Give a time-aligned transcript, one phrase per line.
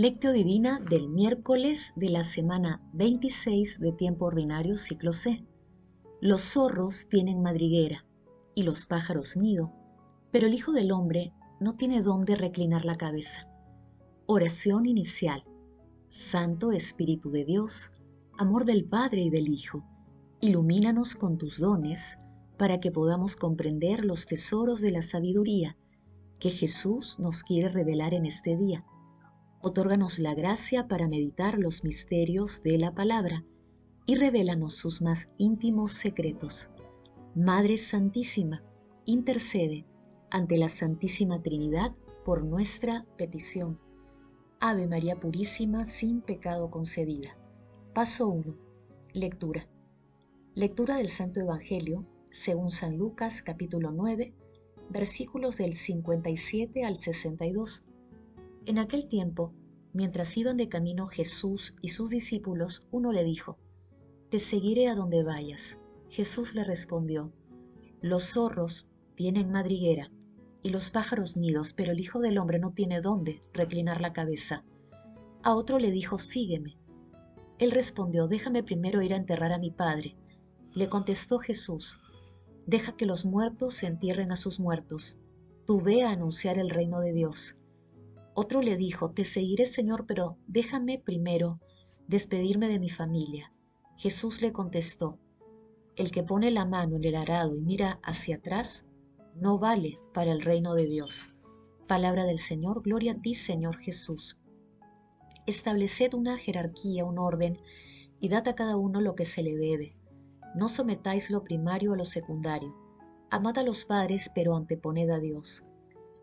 [0.00, 5.44] Lectio Divina del miércoles de la semana 26 de tiempo ordinario ciclo C.
[6.20, 8.06] Los zorros tienen madriguera
[8.54, 9.72] y los pájaros nido,
[10.30, 13.50] pero el Hijo del Hombre no tiene dónde reclinar la cabeza.
[14.26, 15.42] Oración inicial.
[16.10, 17.90] Santo Espíritu de Dios,
[18.38, 19.84] amor del Padre y del Hijo,
[20.40, 22.18] ilumínanos con tus dones
[22.56, 25.76] para que podamos comprender los tesoros de la sabiduría
[26.38, 28.84] que Jesús nos quiere revelar en este día
[29.60, 33.44] Otórganos la gracia para meditar los misterios de la palabra
[34.06, 36.70] y revélanos sus más íntimos secretos.
[37.34, 38.62] Madre Santísima,
[39.04, 39.84] intercede
[40.30, 43.80] ante la Santísima Trinidad por nuestra petición.
[44.60, 47.36] Ave María Purísima, sin pecado concebida.
[47.94, 48.54] Paso 1.
[49.12, 49.68] Lectura.
[50.54, 54.34] Lectura del Santo Evangelio, según San Lucas capítulo 9,
[54.88, 57.84] versículos del 57 al 62
[58.68, 59.54] en aquel tiempo,
[59.94, 63.58] mientras iban de camino Jesús y sus discípulos, uno le dijo,
[64.28, 65.78] Te seguiré a donde vayas.
[66.10, 67.32] Jesús le respondió,
[68.02, 70.12] Los zorros tienen madriguera
[70.62, 74.66] y los pájaros nidos, pero el Hijo del Hombre no tiene dónde reclinar la cabeza.
[75.42, 76.76] A otro le dijo, Sígueme.
[77.58, 80.14] Él respondió, Déjame primero ir a enterrar a mi Padre.
[80.74, 82.00] Le contestó Jesús,
[82.66, 85.16] Deja que los muertos se entierren a sus muertos.
[85.66, 87.56] Tú ve a anunciar el reino de Dios.
[88.40, 91.58] Otro le dijo, Te seguiré Señor, pero déjame primero
[92.06, 93.52] despedirme de mi familia.
[93.96, 95.18] Jesús le contestó,
[95.96, 98.86] El que pone la mano en el arado y mira hacia atrás,
[99.34, 101.34] no vale para el reino de Dios.
[101.88, 104.38] Palabra del Señor, gloria a ti Señor Jesús.
[105.46, 107.58] Estableced una jerarquía, un orden,
[108.20, 109.96] y dad a cada uno lo que se le debe.
[110.54, 112.72] No sometáis lo primario a lo secundario.
[113.30, 115.64] Amad a los padres, pero anteponed a Dios.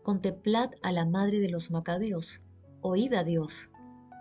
[0.06, 2.40] Contemplad a la madre de los macabeos,
[2.80, 3.70] oíd a Dios,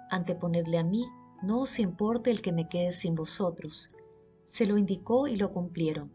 [0.09, 1.05] anteponedle a mí,
[1.43, 3.91] no os importe el que me quede sin vosotros.
[4.45, 6.11] Se lo indicó y lo cumplieron.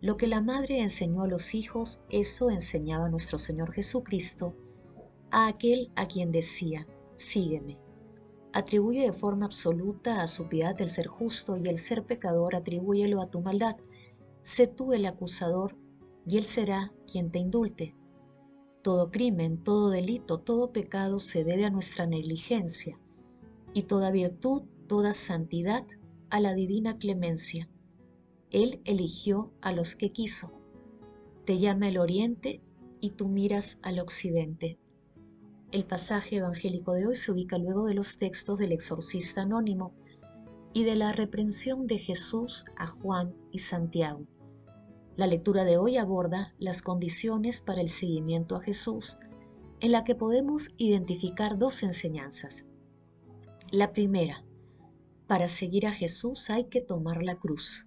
[0.00, 4.56] Lo que la madre enseñó a los hijos, eso enseñaba nuestro Señor Jesucristo
[5.30, 7.78] a aquel a quien decía, sígueme.
[8.54, 13.20] Atribuye de forma absoluta a su piedad el ser justo y el ser pecador atribúyelo
[13.20, 13.76] a tu maldad.
[14.40, 15.76] Sé tú el acusador
[16.26, 17.94] y él será quien te indulte.
[18.84, 23.00] Todo crimen, todo delito, todo pecado se debe a nuestra negligencia
[23.72, 25.86] y toda virtud, toda santidad
[26.28, 27.70] a la divina clemencia.
[28.50, 30.52] Él eligió a los que quiso.
[31.46, 32.60] Te llama el oriente
[33.00, 34.78] y tú miras al occidente.
[35.72, 39.94] El pasaje evangélico de hoy se ubica luego de los textos del exorcista anónimo
[40.74, 44.26] y de la reprensión de Jesús a Juan y Santiago.
[45.16, 49.18] La lectura de hoy aborda las condiciones para el seguimiento a Jesús,
[49.80, 52.66] en la que podemos identificar dos enseñanzas.
[53.70, 54.44] La primera,
[55.26, 57.86] para seguir a Jesús hay que tomar la cruz.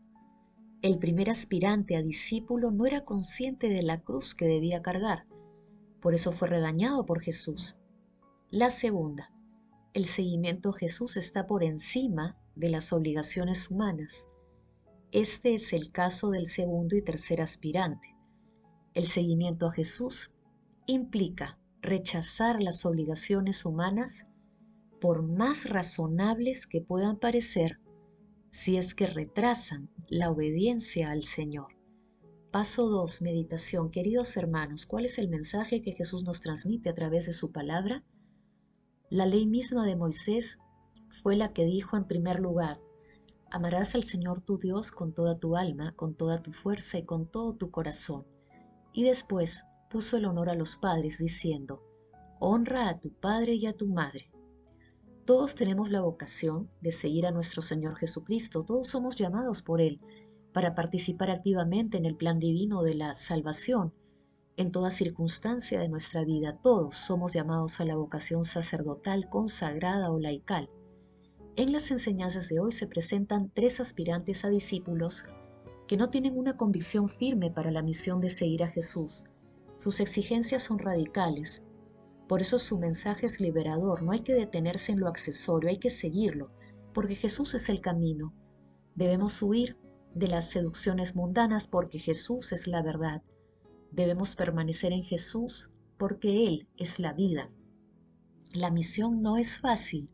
[0.82, 5.28] El primer aspirante a discípulo no era consciente de la cruz que debía cargar,
[6.00, 7.76] por eso fue regañado por Jesús.
[8.52, 9.34] La segunda,
[9.94, 14.30] el seguimiento a Jesús está por encima de las obligaciones humanas.
[15.12, 18.16] Este es el caso del segundo y tercer aspirante.
[18.94, 20.32] El seguimiento a Jesús
[20.86, 24.26] implica rechazar las obligaciones humanas
[25.00, 27.80] por más razonables que puedan parecer
[28.50, 31.78] si es que retrasan la obediencia al Señor.
[32.52, 33.22] Paso 2.
[33.22, 33.92] Meditación.
[33.92, 38.04] Queridos hermanos, ¿cuál es el mensaje que Jesús nos transmite a través de su palabra?
[39.10, 40.58] La ley misma de Moisés
[41.22, 42.82] fue la que dijo en primer lugar,
[43.50, 47.28] Amarás al Señor tu Dios con toda tu alma, con toda tu fuerza y con
[47.28, 48.26] todo tu corazón.
[48.92, 51.82] Y después puso el honor a los padres, diciendo,
[52.40, 54.32] Honra a tu padre y a tu madre.
[55.26, 60.02] Todos tenemos la vocación de seguir a nuestro Señor Jesucristo, todos somos llamados por Él
[60.54, 63.94] para participar activamente en el plan divino de la salvación.
[64.58, 70.20] En toda circunstancia de nuestra vida, todos somos llamados a la vocación sacerdotal, consagrada o
[70.20, 70.70] laical.
[71.58, 75.26] En las enseñanzas de hoy se presentan tres aspirantes a discípulos
[75.88, 79.24] que no tienen una convicción firme para la misión de seguir a Jesús.
[79.82, 81.64] Sus exigencias son radicales.
[82.28, 84.04] Por eso su mensaje es liberador.
[84.04, 86.52] No hay que detenerse en lo accesorio, hay que seguirlo,
[86.94, 88.36] porque Jesús es el camino.
[88.94, 89.80] Debemos huir
[90.14, 93.24] de las seducciones mundanas porque Jesús es la verdad.
[93.92, 97.50] Debemos permanecer en Jesús porque Él es la vida.
[98.54, 100.12] La misión no es fácil,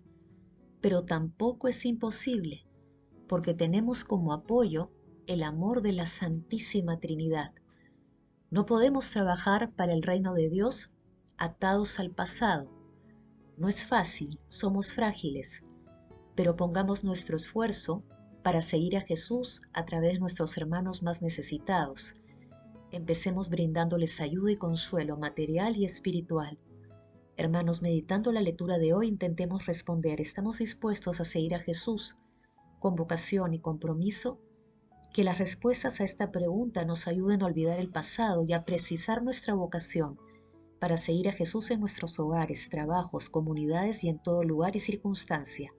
[0.83, 2.68] pero tampoco es imposible,
[3.30, 4.91] porque tenemos como apoyo
[5.27, 7.53] el amor de la Santísima Trinidad.
[8.51, 10.91] No podemos trabajar para el reino de Dios
[11.38, 12.69] atados al pasado.
[13.57, 15.63] No es fácil, somos frágiles,
[16.35, 18.03] pero pongamos nuestro esfuerzo
[18.44, 22.15] para seguir a Jesús a través de nuestros hermanos más necesitados.
[22.91, 26.59] Empecemos brindándoles ayuda y consuelo material y espiritual.
[27.35, 32.18] Hermanos, meditando la lectura de hoy, intentemos responder, ¿estamos dispuestos a seguir a Jesús
[32.80, 34.39] con vocación y compromiso?
[35.12, 39.24] Que las respuestas a esta pregunta nos ayuden a olvidar el pasado y a precisar
[39.24, 40.19] nuestra vocación
[40.80, 45.74] para seguir a Jesús en nuestros hogares, trabajos, comunidades y en todo lugar y circunstancia.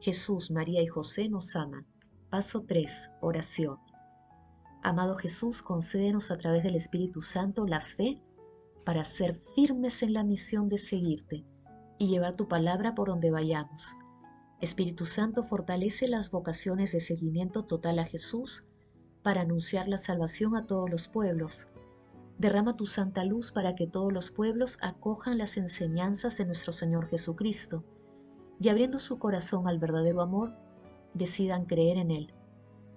[0.00, 1.86] Jesús, María y José nos aman.
[2.30, 3.10] Paso 3.
[3.22, 3.78] Oración.
[4.82, 8.20] Amado Jesús, concédenos a través del Espíritu Santo la fe
[8.84, 11.44] para ser firmes en la misión de seguirte
[11.98, 13.96] y llevar tu palabra por donde vayamos.
[14.60, 18.64] Espíritu Santo, fortalece las vocaciones de seguimiento total a Jesús
[19.22, 21.68] para anunciar la salvación a todos los pueblos
[22.42, 27.06] Derrama tu santa luz para que todos los pueblos acojan las enseñanzas de nuestro Señor
[27.06, 27.84] Jesucristo
[28.58, 30.56] y abriendo su corazón al verdadero amor,
[31.14, 32.34] decidan creer en Él.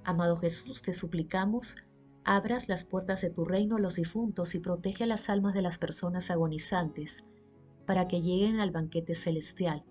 [0.04, 1.76] Amado Jesús, te suplicamos,
[2.26, 5.78] abras las puertas de tu reino a los difuntos y protege las almas de las
[5.78, 7.24] personas agonizantes,
[7.86, 9.86] para que lleguen al banquete celestial.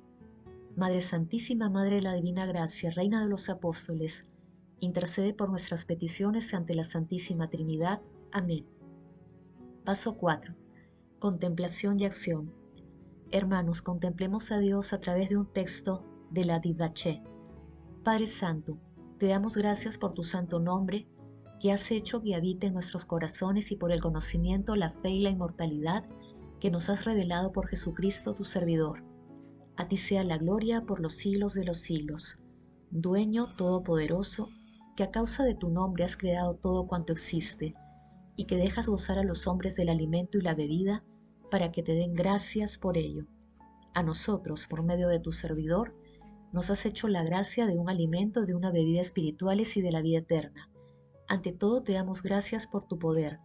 [0.77, 4.25] Madre Santísima, Madre de la Divina Gracia, Reina de los Apóstoles,
[4.81, 8.03] intercede por nuestras peticiones ante la Santísima Trinidad.
[8.33, 8.67] Amén.
[9.85, 10.57] Paso 4.
[11.21, 12.53] Contemplación y acción.
[13.31, 17.23] Hermanos, contemplemos a Dios a través de un texto de la Didache.
[18.03, 18.79] Padre Santo,
[19.19, 21.07] te damos gracias por tu santo nombre
[21.65, 25.23] que has hecho que habite en nuestros corazones y por el conocimiento, la fe y
[25.23, 26.05] la inmortalidad
[26.61, 29.03] que nos has revelado por Jesucristo tu servidor.
[29.75, 32.39] A ti sea la gloria por los siglos de los siglos.
[32.91, 34.51] Dueño todopoderoso,
[34.95, 37.73] que a causa de tu nombre has creado todo cuanto existe
[38.37, 41.03] y que dejas gozar a los hombres del alimento y la bebida
[41.51, 43.25] para que te den gracias por ello.
[43.95, 45.97] A nosotros, por medio de tu servidor,
[46.53, 50.03] nos has hecho la gracia de un alimento, de una bebida espirituales y de la
[50.03, 50.69] vida eterna.
[51.27, 53.41] Ante todo te damos gracias por tu poder.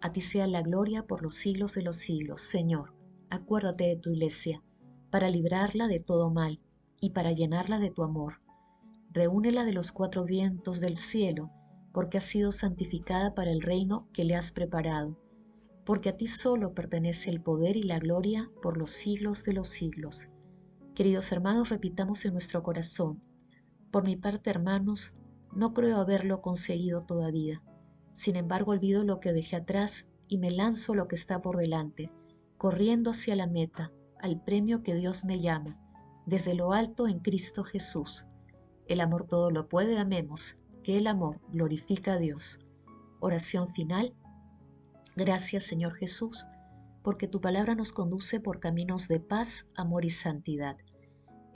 [0.00, 2.40] A ti sea la gloria por los siglos de los siglos.
[2.40, 2.94] Señor,
[3.28, 4.62] acuérdate de tu iglesia,
[5.10, 6.60] para librarla de todo mal
[7.00, 8.40] y para llenarla de tu amor.
[9.10, 11.50] Reúnela de los cuatro vientos del cielo
[11.92, 15.18] porque ha sido santificada para el reino que le has preparado,
[15.84, 19.68] porque a ti solo pertenece el poder y la gloria por los siglos de los
[19.68, 20.28] siglos.
[20.94, 23.22] Queridos hermanos, repitamos en nuestro corazón,
[23.90, 25.14] por mi parte, hermanos,
[25.52, 27.62] no creo haberlo conseguido todavía.
[28.12, 32.10] Sin embargo, olvido lo que dejé atrás y me lanzo lo que está por delante,
[32.56, 35.78] corriendo hacia la meta, al premio que Dios me llama,
[36.26, 38.26] desde lo alto en Cristo Jesús.
[38.86, 40.56] El amor todo lo puede, amemos
[40.96, 42.60] el amor glorifica a Dios.
[43.20, 44.14] Oración final.
[45.16, 46.46] Gracias Señor Jesús,
[47.02, 50.76] porque tu palabra nos conduce por caminos de paz, amor y santidad.